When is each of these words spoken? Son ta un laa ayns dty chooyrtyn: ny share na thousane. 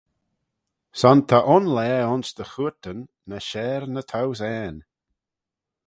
Son 0.99 1.19
ta 1.29 1.39
un 1.55 1.65
laa 1.75 1.99
ayns 2.05 2.29
dty 2.35 2.45
chooyrtyn: 2.51 2.99
ny 3.29 3.37
share 3.49 3.85
na 3.93 4.01
thousane. 4.11 4.81